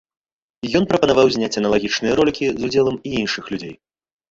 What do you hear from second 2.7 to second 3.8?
удзелам і іншых людзей.